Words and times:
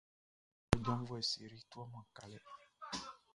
Ɔ 0.73 0.75
janvuɛ 0.85 1.19
Sery 1.29 1.59
tuaman 1.71 2.07
kalɛ. 2.15 2.39